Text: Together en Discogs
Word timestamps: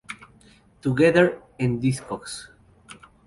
Together 0.81 1.39
en 1.59 1.79
Discogs 1.79 2.49